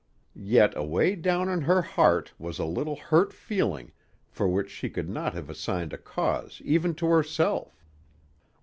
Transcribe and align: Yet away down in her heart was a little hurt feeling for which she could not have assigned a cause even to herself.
Yet 0.33 0.75
away 0.75 1.15
down 1.15 1.47
in 1.47 1.61
her 1.61 1.83
heart 1.83 2.33
was 2.39 2.57
a 2.57 2.65
little 2.65 2.95
hurt 2.95 3.31
feeling 3.31 3.91
for 4.31 4.47
which 4.47 4.71
she 4.71 4.89
could 4.89 5.07
not 5.09 5.35
have 5.35 5.47
assigned 5.47 5.93
a 5.93 5.97
cause 5.99 6.59
even 6.65 6.95
to 6.95 7.05
herself. 7.09 7.85